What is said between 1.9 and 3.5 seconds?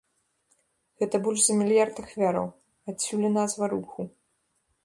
ахвяраў, адсюль і